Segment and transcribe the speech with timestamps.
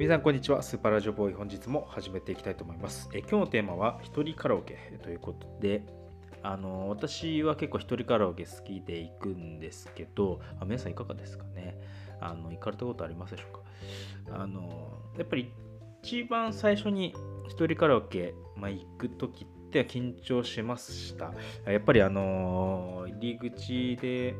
[0.00, 0.62] 皆さんこんにちは。
[0.62, 1.34] スーパーラジオボーイ。
[1.34, 3.10] 本日も始めていきたいと思います。
[3.12, 4.78] え今日のテーマは一人カラオケ。
[5.02, 5.82] ということで
[6.42, 11.78] あの私は結構一人カラオケ好きで行くんですけどあ皆さんいかがですかね？
[12.18, 14.40] あの行かれたことありますでしょうか？
[14.42, 15.52] あのやっぱり
[16.02, 17.14] 一番最初に
[17.50, 21.34] 一人カラオケ、まあ、行く時って緊張しました。
[21.70, 24.34] やっぱりあの入り口でえっ、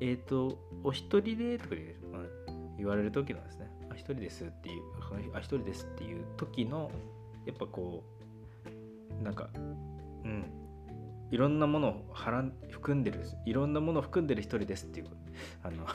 [0.00, 1.76] ー、とお一人でとか
[2.76, 3.70] 言われる時のですね。
[4.00, 4.82] 一人ですっていう
[5.34, 6.90] あ一人ですっていう時の
[7.46, 8.02] やっぱこ
[9.20, 9.48] うなんか
[10.24, 10.44] うん。
[11.30, 15.06] いろんなものをはらん含んでるいろんなものを含んでる一人ですっていう
[15.62, 15.86] あの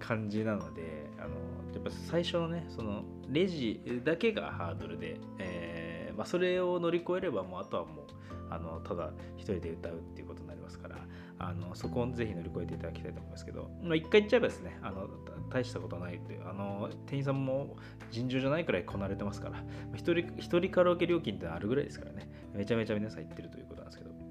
[0.00, 1.28] 感じなのであの
[1.72, 8.06] やっぱ最初のねそのレジだけがハードルで、えーまあ、それを乗り越えればもうあとはもう
[8.54, 10.96] あのただ一人で歌うっていうことになりますから
[11.38, 15.08] あのそこをぜひ乗り越えていただきたいと思いますけど、まあ、一回行っちゃえばですねあの
[15.50, 17.76] 大したことないってあの店員さんも
[18.10, 19.62] 尋常じゃないくらいこなれてますから
[19.94, 22.28] 一人一人カラオケ料金ってあるぐらいですからね。
[22.54, 24.12] めちゃめちゃ皆さん行ってるということなんですけど。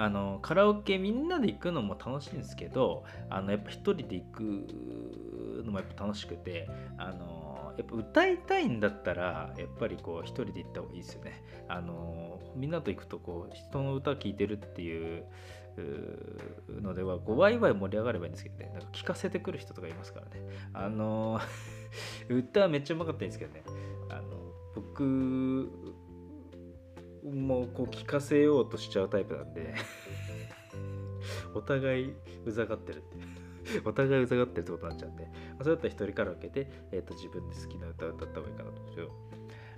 [0.00, 4.42] あのカラオケみんなで行くのも楽しいんですけどあのやっぱ一人で行く
[5.64, 7.37] のもやっぱ楽しくてあの
[7.78, 11.42] やっぱ歌いたいんだったらやっぱりこう一人で行った方がいいですよね。
[11.68, 15.24] あのみんなと行くとこう人の歌聴いてるっていう
[16.82, 18.70] のではこうワイワイ盛り上がればいいんですけどね。
[18.74, 20.42] なんか聞かせてくる人とかいますからね。
[20.72, 21.40] あの
[22.28, 23.62] 歌はめっちゃうまかったんですけどね。
[24.10, 25.70] あの僕
[27.24, 29.74] もうこう聞かせようとしちゃうタイプなんで。
[31.54, 33.38] お互いうざがってるって。
[33.84, 35.28] お互いうざがってるってことになっちゃうんで、
[35.60, 39.10] あ、それだったら一人カラオケで、えーと、自分で好きな歌を歌った方がいいかなと思うんですよ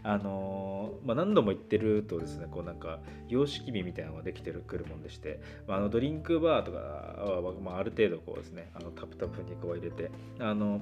[0.02, 10.80] あのー、まあ、何度も言ってるとですねこうなんか様式美みたいなのができてくるもんでして、まあ、あのドリンクバーとかは、まあ、ある程度こうですねあのタプタプにこう入れてあの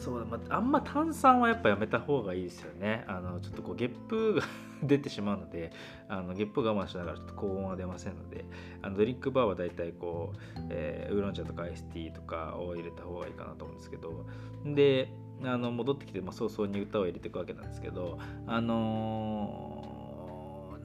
[0.00, 3.04] そうまあ、あんま炭酸はやっぱやめた方がいいですよね。
[3.06, 4.42] あのちょっとこうゲップが
[4.82, 5.72] 出てしまうので、
[6.08, 8.46] あのゲップ我慢しながらちょっと高温は出ませんので、
[8.80, 10.38] あのドリンクバーはだいたいこう、
[10.70, 14.24] えー、ウーロン茶とかアイスティーとかを入れた方がいいかなと思うんですけど、
[14.64, 15.12] で、
[15.44, 19.84] あの戻ってきて、まあ、早々に歌を入れていくわけなんですけど、あの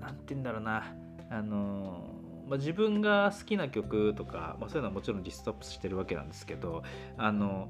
[0.02, 0.94] ー、て言うんだろうな、
[1.30, 6.84] あのーまあ、自分が好きな曲とか、まあ、そういうのはもちろんリストアップしてるわけなんですけど
[7.18, 7.70] あの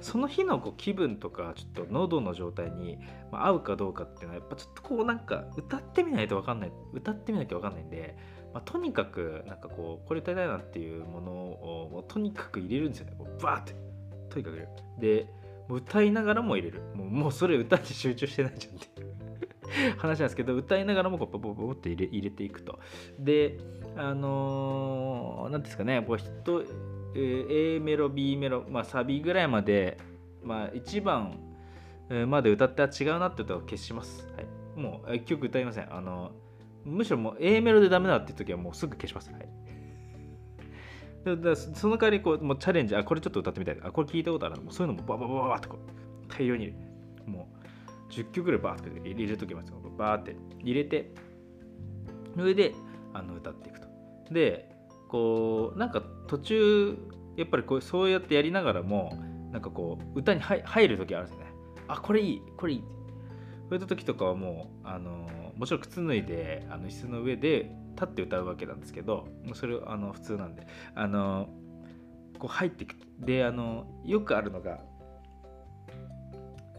[0.00, 2.98] その日のこう気分とかちょっと喉の状態に
[3.32, 8.16] 合うかどうかっていうのはやっぱちょっとこうなんか歌ってみないと分かんない歌ってみなきゃ分かんないんで、
[8.54, 13.14] まあ、とにかくなんかこうこれ歌いたいなっていうものをもうとにかく入れるんですよね。
[13.18, 13.74] こうバーって。
[14.28, 14.56] とにかく。
[14.56, 14.68] 入れる
[14.98, 15.26] で
[15.68, 16.82] 歌いながらも入れる。
[16.94, 19.10] もうもうそれ歌に集中してないじゃんっていう。
[19.98, 22.78] 話なんですけど歌いながらもこうポポポって入れ入れていくと。
[23.18, 23.58] で
[23.96, 26.02] あの何、ー、ですかね。
[26.06, 26.64] こう人、
[27.14, 29.98] A メロ B メロ、まあ、サビぐらいまで、
[30.42, 31.38] まあ、1番
[32.26, 35.94] まで歌っては違うなって歌を消します、はい、もう1曲歌いません。
[35.94, 36.32] あの
[36.84, 43.78] むしろもう A メロでダメだっていう時はもうすぐ消します、はい、 でその代わりこうもうチャレンジあこれちょっと歌ってみたい。
[43.82, 46.72] あこれ聞いたことあるもうそういうのもバババババってこう大量に
[47.26, 47.48] も
[48.08, 51.12] う10曲ぐらいバーって入れるときますバーって入れて
[52.34, 52.74] それで
[53.12, 53.88] あの歌っていくと。
[54.30, 54.69] で
[55.10, 56.96] こうなんか途中
[57.36, 59.12] やっぱりこうそうやってやりながらも
[59.50, 61.52] なんかこう歌に入る時あるんですよね。
[61.88, 62.84] あこれいいこれいい。
[63.68, 70.66] そういった時とかはもうあのもちろん靴脱いであの椅子の上で立って歌うわけなんですけどそれあの普通なんで。
[70.94, 71.48] あの
[72.38, 74.80] こう入っていくであのよくあるのが、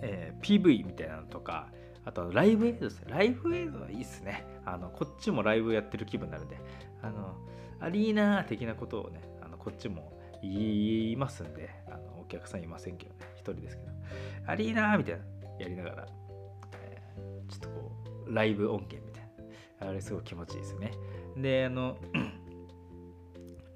[0.01, 1.67] えー、PV みたいなのとか
[2.03, 3.11] あとライブ映像ですね。
[3.11, 4.45] ライブ映像はいいっすね。
[4.65, 6.57] あのこっちもライブやってる気分になるんで。
[7.01, 7.35] あの
[7.81, 13.91] アリーナ的なことをねあのこっちも言いますんであのお客さんいませんけどね一人ですけど
[14.47, 15.21] アリーナみたいな
[15.59, 16.07] やりながら、
[16.83, 17.91] えー、ちょっとこ
[18.27, 19.23] うライブ音源みたい
[19.81, 20.91] なあれすごい気持ちいいですね。
[21.37, 21.97] であの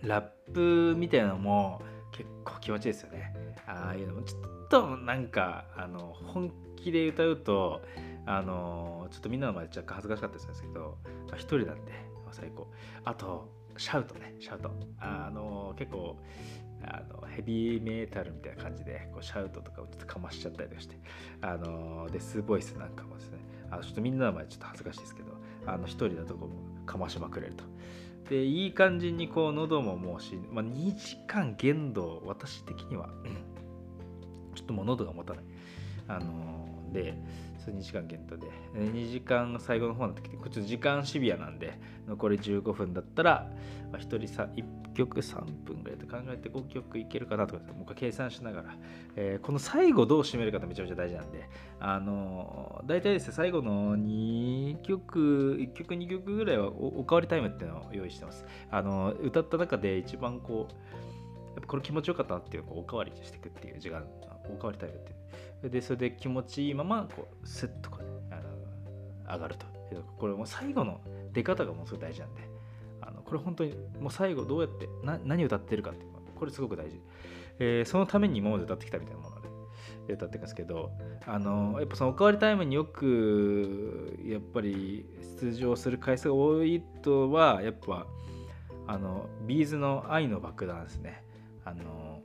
[0.02, 1.82] ラップみたいなのも
[2.12, 3.34] 結構気持ちいいですよね。
[3.68, 7.82] ああいうのもちょっとなんかあの本気で歌うと
[8.26, 10.98] あのちょっとみんなの前で若干恥ずかしかったりするんですけど
[11.34, 11.92] 一人なんで
[12.32, 12.68] 最高。
[13.04, 14.72] あとシャウトね、シャウト。
[15.00, 16.18] あの結構
[16.84, 20.98] あのヘビーメタルみたいな感じでこうシャウトとかをちょっとかましちゃったりとかして、
[21.42, 23.40] あのデスボイスなんかもですね、
[23.72, 25.32] あのちょっとみんなの前ちょっと恥ずかしいですけど、
[25.66, 26.50] あの一人だとこ
[26.84, 27.64] うかましまくれると。
[28.30, 33.10] で、いい感じにこう喉ももうし、まあ、2時間限度、私的には、
[34.56, 35.44] ちょっともう喉が持たない。
[36.08, 37.16] あので、
[37.66, 38.48] それ2時間限定で。
[38.76, 41.74] 2時間最後の方になってきてこっち時間シビアなんで
[42.08, 43.50] 残り15分だったら、
[43.92, 48.76] まあ、1人1曲3分ぐらいと考えて5曲いけるかなとかもう一回計算しながら、
[49.16, 58.46] えー、この最後どう締めるかってめちゃめちゃ大事なんであのー、大体ですね最後の2曲1曲2曲ぐらいはおおかわりタイムっていうのを用意してます。
[58.72, 60.74] あの、歌った中で一番こう
[61.56, 64.06] やっぱこれ気持ちよかったなっていうのをおかわりしていくっていう時間
[64.50, 65.70] おかわりタイムっていう。
[65.70, 69.66] でそれで気持ちいいままこうスッとこう、ね、あの上がると。
[70.18, 71.00] これもう最後の
[71.32, 72.56] 出方がもうすごい大事なんで。
[73.02, 77.00] あのこれ本当にもう最後どうやってな何歌ってるかっていうこれすごく大事、
[77.60, 79.36] えー、そのために今まで歌ってきたみたいなもの
[80.08, 80.92] で歌っていくんですけど
[81.26, 85.06] あのやっぱそのおかわりタイムによくやっぱり
[85.42, 88.06] 出場する回数が多いとはやっぱ
[88.88, 91.24] あのビーズの愛の爆弾ですね。
[91.66, 92.22] あの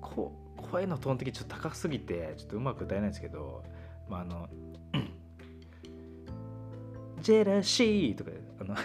[0.00, 3.64] こ声のトーン的にちょっと高すぎてちょっとうまく歌えないんですけど
[4.08, 4.48] まああの
[7.22, 8.30] ジェラシーとか
[8.60, 8.76] あの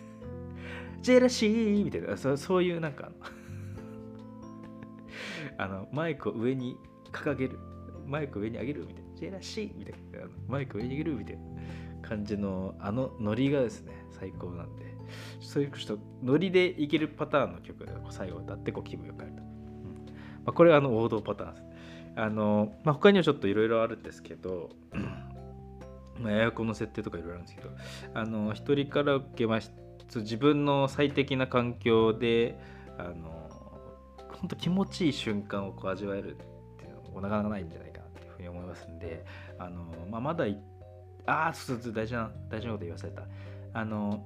[1.00, 3.10] ジェラシーみたいなそそういうなんか
[5.56, 6.76] あの マイクを上に
[7.12, 7.58] 掲げる
[8.06, 11.42] マイク上に上げるみたいなジェラシーみたいなマイク上に上げるみたいな
[12.02, 14.89] 感じのあのノリがですね最高なんで。
[15.40, 19.46] そういうちょっとノリでいけるパターンの曲で最後歌ってこう気分よくなると、うん。
[19.46, 19.50] ま
[20.46, 21.70] あ、これはあの王道パターンです。
[22.16, 24.70] あの、まあ、他にはちょっといろいろあるんですけど
[26.18, 27.70] まあ、エアコンの設定とかいろいろあるんですけど
[28.12, 29.60] あの一人カラオケは
[30.14, 32.58] 自分の最適な環境で
[32.98, 33.48] あの
[34.32, 39.24] 本当気持ちいい瞬間をこう味わえるっていうのもなかなかないんじゃないかなっていうふうに思いますんで
[39.58, 40.44] あの、まあ、まだ
[41.26, 43.22] ああそうそう大事な大事なこと言わされた。
[43.72, 44.24] あの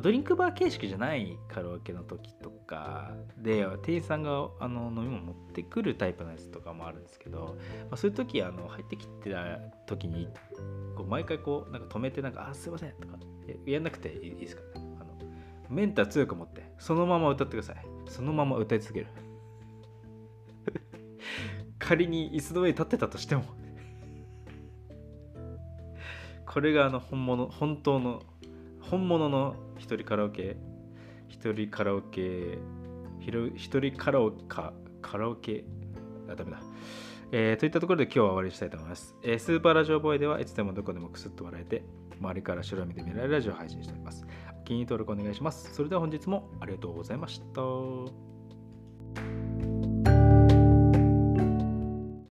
[0.00, 10.28] ドリンクバー形式じゃないカラオケの時とかで店員さんがあの飲み物持ってくるタイプのやつとかもあるんですけど、まあ、そういう時あの入ってきてた時に
[10.96, 13.18] こう毎回こうなんか止めてなんか「あすいません」とか
[13.66, 14.68] やんなくていいですかね
[15.00, 15.16] あの
[15.70, 17.94] メンター強く持ってそのまま歌ってください。
[18.08, 19.06] そのまま歌い続ける。
[21.78, 23.44] 仮に椅子の上に立ってたとしても。
[26.46, 28.22] これがあの本物本当の
[28.90, 30.56] 本物の一人カラオケ
[31.28, 32.58] 一人カラオケ
[33.20, 34.44] 一人カラオケ
[35.02, 35.64] カラオケ？
[36.28, 36.60] あダメだ。
[37.32, 41.82] えー、といったところで今日は終わりにしたいと思います、えー、スーパーラジオボーイではいつでもどこでもくすっと笑えて
[42.20, 44.24] 周りから白身で見られるラジオを配信しております。
[44.60, 45.74] お気に入り登録お願いします。
[45.74, 47.62] それでは本日もありがとうございました。